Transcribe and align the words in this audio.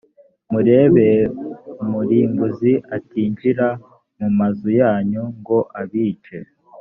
murebe 0.51 1.07
umurimbuzi 1.83 2.73
atinjira 2.95 3.67
mu 4.17 4.27
mazu 4.37 4.69
yanyu 4.81 5.23
ngo 5.39 5.57
abice 5.81 6.37